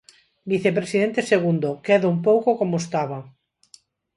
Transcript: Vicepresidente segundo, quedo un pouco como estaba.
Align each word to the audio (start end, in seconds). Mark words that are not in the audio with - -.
Vicepresidente 0.51 1.21
segundo, 1.31 1.69
quedo 1.85 2.07
un 2.13 2.19
pouco 2.27 2.49
como 2.59 2.75
estaba. 2.83 3.19